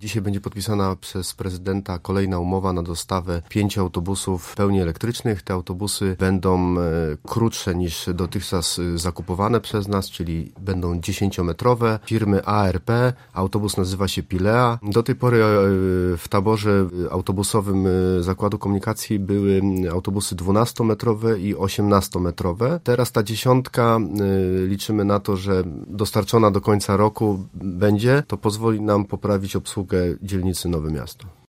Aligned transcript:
Dzisiaj 0.00 0.22
będzie 0.22 0.40
podpisana 0.40 0.96
przez 0.96 1.34
prezydenta 1.34 1.98
kolejna 1.98 2.38
umowa 2.38 2.72
na 2.72 2.82
dostawę 2.82 3.42
pięciu 3.48 3.80
autobusów 3.80 4.54
pełni 4.56 4.80
elektrycznych. 4.80 5.42
Te 5.42 5.54
autobusy 5.54 6.16
będą 6.18 6.78
e, 6.78 6.82
krótsze 7.26 7.74
niż 7.74 8.08
dotychczas 8.14 8.78
e, 8.78 8.98
zakupowane 8.98 9.60
przez 9.60 9.88
nas, 9.88 10.10
czyli 10.10 10.52
będą 10.60 10.94
10-metrowe. 11.00 11.98
Firmy 12.04 12.44
ARP, 12.44 12.90
autobus 13.32 13.76
nazywa 13.76 14.08
się 14.08 14.22
Pilea. 14.22 14.78
Do 14.82 15.02
tej 15.02 15.14
pory 15.14 15.36
e, 15.36 15.46
w 16.16 16.24
taborze 16.30 16.88
autobusowym 17.10 17.84
Zakładu 18.20 18.58
Komunikacji 18.58 19.18
były 19.18 19.60
autobusy 19.92 20.36
12-metrowe 20.36 21.40
i 21.40 21.54
18-metrowe. 21.54 22.80
Teraz 22.84 23.12
ta 23.12 23.22
dziesiątka 23.22 23.98
liczymy 24.66 25.04
na 25.04 25.20
to, 25.20 25.36
że 25.36 25.62
dostarczona 25.86 26.50
do 26.50 26.60
końca 26.60 26.96
roku 26.96 27.46
będzie. 27.54 28.22
To 28.26 28.36
pozwoli 28.36 28.80
nam 28.80 29.04
poprawić 29.04 29.56
obsługę 29.56 29.85
dzielnicy 30.22 30.68
Nowe 30.68 30.90
Miasto. 30.90 31.36